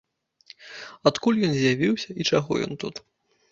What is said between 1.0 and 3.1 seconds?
Адкуль ён з'явіўся і чаго ён тут.